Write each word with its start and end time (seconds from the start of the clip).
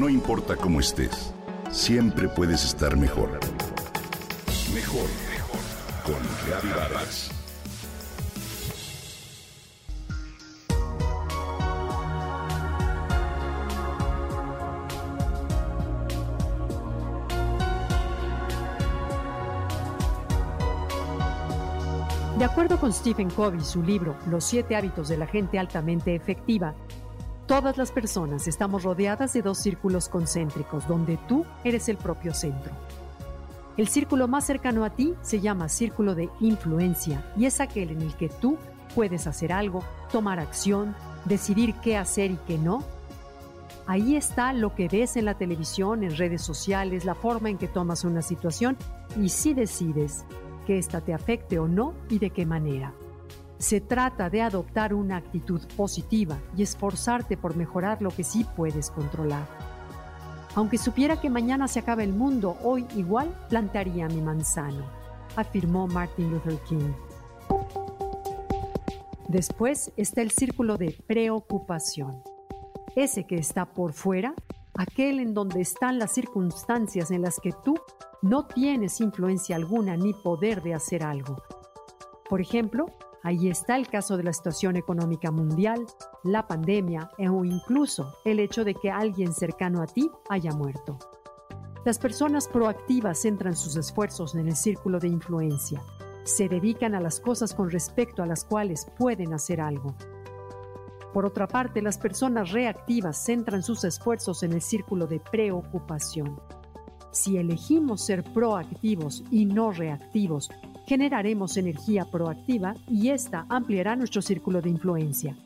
No 0.00 0.08
importa 0.08 0.56
cómo 0.56 0.80
estés, 0.80 1.34
siempre 1.70 2.26
puedes 2.26 2.64
estar 2.64 2.96
mejor. 2.96 3.38
Mejor, 4.72 5.04
mejor. 5.30 5.60
Con 6.02 6.70
Vargas. 6.74 7.30
De 22.38 22.44
acuerdo 22.46 22.80
con 22.80 22.90
Stephen 22.94 23.28
Covey, 23.28 23.60
su 23.60 23.82
libro 23.82 24.16
Los 24.30 24.44
siete 24.44 24.74
hábitos 24.76 25.10
de 25.10 25.18
la 25.18 25.26
gente 25.26 25.58
altamente 25.58 26.14
efectiva, 26.14 26.74
todas 27.50 27.76
las 27.76 27.90
personas 27.90 28.46
estamos 28.46 28.84
rodeadas 28.84 29.32
de 29.32 29.42
dos 29.42 29.58
círculos 29.58 30.08
concéntricos 30.08 30.86
donde 30.86 31.18
tú 31.26 31.44
eres 31.64 31.88
el 31.88 31.96
propio 31.96 32.32
centro. 32.32 32.70
El 33.76 33.88
círculo 33.88 34.28
más 34.28 34.44
cercano 34.44 34.84
a 34.84 34.90
ti 34.90 35.14
se 35.22 35.40
llama 35.40 35.68
círculo 35.68 36.14
de 36.14 36.28
influencia 36.38 37.28
y 37.36 37.46
es 37.46 37.60
aquel 37.60 37.90
en 37.90 38.02
el 38.02 38.14
que 38.14 38.28
tú 38.28 38.56
puedes 38.94 39.26
hacer 39.26 39.52
algo, 39.52 39.82
tomar 40.12 40.38
acción, 40.38 40.94
decidir 41.24 41.74
qué 41.82 41.96
hacer 41.96 42.30
y 42.30 42.38
qué 42.46 42.56
no. 42.56 42.84
Ahí 43.84 44.14
está 44.14 44.52
lo 44.52 44.76
que 44.76 44.86
ves 44.86 45.16
en 45.16 45.24
la 45.24 45.34
televisión, 45.34 46.04
en 46.04 46.16
redes 46.16 46.42
sociales, 46.42 47.04
la 47.04 47.16
forma 47.16 47.50
en 47.50 47.58
que 47.58 47.66
tomas 47.66 48.04
una 48.04 48.22
situación 48.22 48.76
y 49.20 49.28
si 49.28 49.54
decides 49.54 50.24
que 50.68 50.78
ésta 50.78 51.00
te 51.00 51.12
afecte 51.12 51.58
o 51.58 51.66
no 51.66 51.94
y 52.10 52.20
de 52.20 52.30
qué 52.30 52.46
manera. 52.46 52.94
Se 53.60 53.82
trata 53.82 54.30
de 54.30 54.40
adoptar 54.40 54.94
una 54.94 55.18
actitud 55.18 55.60
positiva 55.76 56.38
y 56.56 56.62
esforzarte 56.62 57.36
por 57.36 57.56
mejorar 57.56 58.00
lo 58.00 58.08
que 58.08 58.24
sí 58.24 58.46
puedes 58.56 58.90
controlar. 58.90 59.46
Aunque 60.54 60.78
supiera 60.78 61.20
que 61.20 61.28
mañana 61.28 61.68
se 61.68 61.78
acaba 61.78 62.02
el 62.02 62.14
mundo, 62.14 62.56
hoy 62.62 62.86
igual 62.96 63.38
plantaría 63.50 64.08
mi 64.08 64.22
manzano, 64.22 64.86
afirmó 65.36 65.86
Martin 65.86 66.30
Luther 66.30 66.58
King. 66.60 66.90
Después 69.28 69.92
está 69.98 70.22
el 70.22 70.30
círculo 70.30 70.78
de 70.78 70.96
preocupación. 71.06 72.22
Ese 72.96 73.26
que 73.26 73.36
está 73.36 73.66
por 73.66 73.92
fuera, 73.92 74.32
aquel 74.72 75.20
en 75.20 75.34
donde 75.34 75.60
están 75.60 75.98
las 75.98 76.12
circunstancias 76.12 77.10
en 77.10 77.20
las 77.20 77.38
que 77.38 77.52
tú 77.62 77.74
no 78.22 78.46
tienes 78.46 79.02
influencia 79.02 79.54
alguna 79.54 79.98
ni 79.98 80.14
poder 80.14 80.62
de 80.62 80.72
hacer 80.72 81.02
algo. 81.02 81.42
Por 82.26 82.40
ejemplo, 82.40 82.86
ahí 83.22 83.48
está 83.48 83.76
el 83.76 83.88
caso 83.88 84.16
de 84.16 84.24
la 84.24 84.32
situación 84.32 84.76
económica 84.76 85.30
mundial, 85.30 85.86
la 86.24 86.46
pandemia 86.46 87.10
o 87.18 87.44
incluso 87.44 88.14
el 88.24 88.40
hecho 88.40 88.64
de 88.64 88.74
que 88.74 88.90
alguien 88.90 89.32
cercano 89.32 89.82
a 89.82 89.86
ti 89.86 90.10
haya 90.28 90.52
muerto. 90.52 90.98
Las 91.84 91.98
personas 91.98 92.46
proactivas 92.46 93.22
centran 93.22 93.56
sus 93.56 93.76
esfuerzos 93.76 94.34
en 94.34 94.48
el 94.48 94.56
círculo 94.56 94.98
de 94.98 95.08
influencia. 95.08 95.82
Se 96.24 96.46
dedican 96.46 96.94
a 96.94 97.00
las 97.00 97.20
cosas 97.20 97.54
con 97.54 97.70
respecto 97.70 98.22
a 98.22 98.26
las 98.26 98.44
cuales 98.44 98.86
pueden 98.98 99.32
hacer 99.32 99.62
algo. 99.62 99.94
Por 101.14 101.24
otra 101.24 101.48
parte, 101.48 101.80
las 101.80 101.96
personas 101.96 102.52
reactivas 102.52 103.24
centran 103.24 103.62
sus 103.62 103.82
esfuerzos 103.84 104.42
en 104.42 104.52
el 104.52 104.60
círculo 104.60 105.06
de 105.06 105.20
preocupación. 105.20 106.38
Si 107.12 107.38
elegimos 107.38 108.02
ser 108.02 108.22
proactivos 108.32 109.24
y 109.30 109.46
no 109.46 109.72
reactivos, 109.72 110.50
generaremos 110.86 111.56
energía 111.56 112.04
proactiva 112.04 112.74
y 112.88 113.10
esta 113.10 113.46
ampliará 113.48 113.96
nuestro 113.96 114.22
círculo 114.22 114.60
de 114.60 114.70
influencia. 114.70 115.36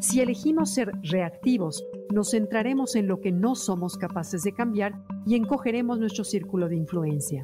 Si 0.00 0.20
elegimos 0.20 0.70
ser 0.74 0.92
reactivos, 1.02 1.84
nos 2.12 2.30
centraremos 2.30 2.94
en 2.94 3.08
lo 3.08 3.20
que 3.20 3.32
no 3.32 3.54
somos 3.54 3.96
capaces 3.96 4.42
de 4.42 4.52
cambiar 4.52 4.94
y 5.26 5.34
encogeremos 5.34 5.98
nuestro 5.98 6.24
círculo 6.24 6.68
de 6.68 6.76
influencia. 6.76 7.42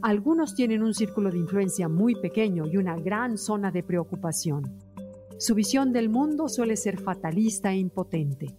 Algunos 0.00 0.54
tienen 0.54 0.84
un 0.84 0.94
círculo 0.94 1.30
de 1.32 1.38
influencia 1.38 1.88
muy 1.88 2.14
pequeño 2.14 2.66
y 2.66 2.76
una 2.76 2.96
gran 2.96 3.36
zona 3.36 3.72
de 3.72 3.82
preocupación. 3.82 4.78
Su 5.38 5.54
visión 5.54 5.92
del 5.92 6.08
mundo 6.08 6.48
suele 6.48 6.76
ser 6.76 7.00
fatalista 7.00 7.72
e 7.72 7.78
impotente. 7.78 8.56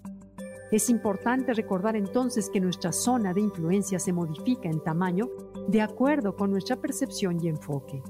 Es 0.72 0.88
importante 0.92 1.54
recordar 1.54 1.96
entonces 1.96 2.48
que 2.52 2.60
nuestra 2.60 2.92
zona 2.92 3.34
de 3.34 3.42
influencia 3.42 3.98
se 3.98 4.14
modifica 4.14 4.70
en 4.70 4.84
tamaño 4.84 5.28
de 5.68 5.82
acuerdo 5.82 6.36
con 6.36 6.52
nuestra 6.52 6.76
percepción 6.76 7.44
y 7.44 7.48
enfoque. 7.48 8.04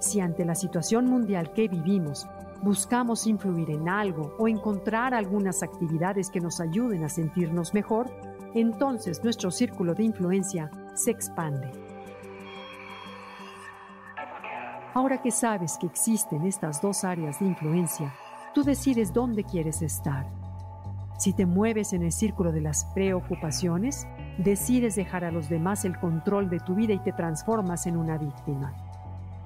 Si 0.00 0.18
ante 0.20 0.44
la 0.44 0.56
situación 0.56 1.06
mundial 1.06 1.52
que 1.52 1.68
vivimos 1.68 2.26
buscamos 2.62 3.26
influir 3.28 3.70
en 3.70 3.88
algo 3.88 4.34
o 4.38 4.48
encontrar 4.48 5.14
algunas 5.14 5.62
actividades 5.62 6.28
que 6.28 6.40
nos 6.40 6.60
ayuden 6.60 7.04
a 7.04 7.08
sentirnos 7.08 7.72
mejor, 7.72 8.10
entonces 8.54 9.22
nuestro 9.22 9.52
círculo 9.52 9.94
de 9.94 10.02
influencia 10.02 10.70
se 10.94 11.12
expande. 11.12 11.70
Ahora 14.92 15.22
que 15.22 15.30
sabes 15.30 15.78
que 15.78 15.86
existen 15.86 16.44
estas 16.44 16.82
dos 16.82 17.04
áreas 17.04 17.38
de 17.38 17.46
influencia, 17.46 18.12
tú 18.54 18.64
decides 18.64 19.12
dónde 19.12 19.44
quieres 19.44 19.82
estar 19.82 20.39
si 21.20 21.34
te 21.34 21.44
mueves 21.44 21.92
en 21.92 22.02
el 22.02 22.12
círculo 22.12 22.50
de 22.50 22.62
las 22.62 22.86
preocupaciones, 22.94 24.06
decides 24.38 24.94
dejar 24.94 25.22
a 25.22 25.30
los 25.30 25.50
demás 25.50 25.84
el 25.84 25.98
control 25.98 26.48
de 26.48 26.60
tu 26.60 26.74
vida 26.74 26.94
y 26.94 26.98
te 26.98 27.12
transformas 27.12 27.86
en 27.86 27.98
una 27.98 28.16
víctima. 28.16 28.72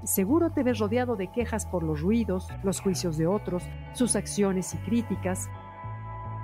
Seguro 0.05 0.51
te 0.51 0.63
ves 0.63 0.79
rodeado 0.79 1.17
de 1.17 1.33
quejas 1.33 1.67
por 1.67 1.83
los 1.83 2.01
ruidos, 2.01 2.49
los 2.63 2.81
juicios 2.81 3.17
de 3.17 3.27
otros, 3.27 3.65
sus 3.93 4.15
acciones 4.15 4.73
y 4.73 4.77
críticas. 4.79 5.49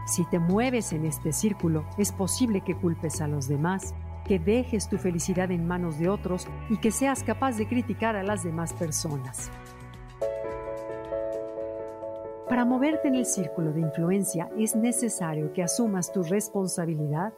Si 0.05 0.25
te 0.25 0.41
mueves 0.41 0.93
en 0.93 1.07
este 1.07 1.33
círculo, 1.33 1.85
es 1.97 2.11
posible 2.11 2.63
que 2.63 2.75
culpes 2.75 3.21
a 3.21 3.29
los 3.29 3.47
demás, 3.47 3.95
que 4.25 4.41
dejes 4.41 4.89
tu 4.89 4.99
felicidad 4.99 5.53
en 5.53 5.65
manos 5.65 5.97
de 6.01 6.09
otros 6.09 6.49
y 6.71 6.79
que 6.79 6.91
seas 6.91 7.23
capaz 7.23 7.57
de 7.57 7.69
criticar 7.69 8.17
a 8.17 8.25
las 8.25 8.43
demás 8.43 8.73
personas. 8.73 9.49
Para 12.50 12.65
moverte 12.65 13.06
en 13.06 13.15
el 13.15 13.27
círculo 13.27 13.72
de 13.72 13.81
influencia 13.81 14.50
es 14.59 14.75
necesario 14.75 15.53
que 15.53 15.62
asumas 15.62 16.12
tu 16.12 16.25
responsabilidad, 16.25 17.33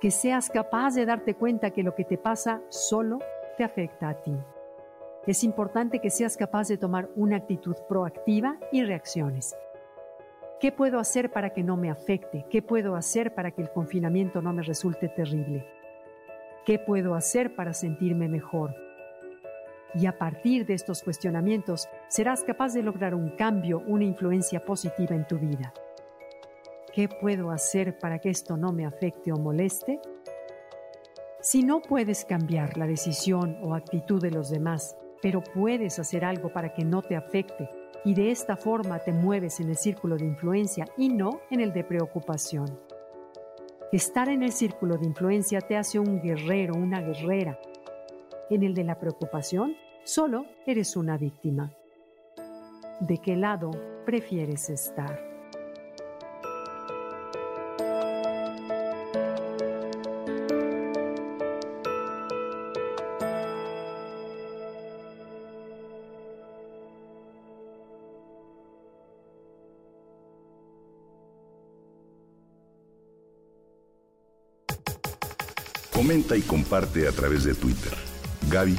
que 0.00 0.10
seas 0.10 0.50
capaz 0.50 0.96
de 0.96 1.06
darte 1.06 1.34
cuenta 1.34 1.70
que 1.70 1.84
lo 1.84 1.94
que 1.94 2.02
te 2.02 2.18
pasa 2.18 2.60
solo 2.68 3.20
te 3.56 3.62
afecta 3.62 4.08
a 4.08 4.20
ti. 4.20 4.36
Es 5.24 5.44
importante 5.44 6.00
que 6.00 6.10
seas 6.10 6.36
capaz 6.36 6.66
de 6.66 6.78
tomar 6.78 7.08
una 7.14 7.36
actitud 7.36 7.76
proactiva 7.88 8.58
y 8.72 8.82
reacciones. 8.82 9.56
¿Qué 10.58 10.72
puedo 10.72 10.98
hacer 10.98 11.30
para 11.30 11.50
que 11.50 11.62
no 11.62 11.76
me 11.76 11.88
afecte? 11.88 12.44
¿Qué 12.50 12.60
puedo 12.60 12.96
hacer 12.96 13.36
para 13.36 13.52
que 13.52 13.62
el 13.62 13.70
confinamiento 13.70 14.42
no 14.42 14.52
me 14.52 14.64
resulte 14.64 15.08
terrible? 15.08 15.64
¿Qué 16.64 16.80
puedo 16.80 17.14
hacer 17.14 17.54
para 17.54 17.72
sentirme 17.72 18.26
mejor? 18.26 18.74
Y 19.98 20.06
a 20.06 20.18
partir 20.18 20.66
de 20.66 20.74
estos 20.74 21.02
cuestionamientos 21.02 21.88
serás 22.08 22.44
capaz 22.44 22.74
de 22.74 22.82
lograr 22.82 23.14
un 23.14 23.30
cambio, 23.30 23.82
una 23.86 24.04
influencia 24.04 24.64
positiva 24.64 25.16
en 25.16 25.26
tu 25.26 25.38
vida. 25.38 25.72
¿Qué 26.92 27.08
puedo 27.08 27.50
hacer 27.50 27.98
para 27.98 28.18
que 28.18 28.30
esto 28.30 28.56
no 28.56 28.72
me 28.72 28.84
afecte 28.84 29.32
o 29.32 29.36
moleste? 29.36 30.00
Si 31.40 31.62
no 31.62 31.80
puedes 31.80 32.24
cambiar 32.24 32.76
la 32.76 32.86
decisión 32.86 33.58
o 33.62 33.74
actitud 33.74 34.20
de 34.20 34.30
los 34.30 34.50
demás, 34.50 34.96
pero 35.22 35.42
puedes 35.42 35.98
hacer 35.98 36.24
algo 36.24 36.52
para 36.52 36.74
que 36.74 36.84
no 36.84 37.02
te 37.02 37.16
afecte 37.16 37.70
y 38.04 38.14
de 38.14 38.30
esta 38.30 38.56
forma 38.56 38.98
te 38.98 39.12
mueves 39.12 39.60
en 39.60 39.70
el 39.70 39.76
círculo 39.76 40.16
de 40.16 40.26
influencia 40.26 40.86
y 40.96 41.08
no 41.08 41.40
en 41.50 41.60
el 41.60 41.72
de 41.72 41.84
preocupación. 41.84 42.78
Estar 43.92 44.28
en 44.28 44.42
el 44.42 44.52
círculo 44.52 44.98
de 44.98 45.06
influencia 45.06 45.60
te 45.60 45.76
hace 45.76 45.98
un 45.98 46.20
guerrero, 46.20 46.74
una 46.74 47.00
guerrera. 47.00 47.58
En 48.50 48.62
el 48.62 48.74
de 48.74 48.84
la 48.84 48.98
preocupación 48.98 49.74
Solo 50.06 50.46
eres 50.64 50.94
una 50.94 51.18
víctima. 51.18 51.72
¿De 53.00 53.18
qué 53.18 53.34
lado 53.34 53.72
prefieres 54.06 54.70
estar? 54.70 55.20
Comenta 75.92 76.36
y 76.36 76.42
comparte 76.42 77.08
a 77.08 77.10
través 77.10 77.42
de 77.42 77.54
Twitter. 77.54 77.92
Gaby 78.48 78.78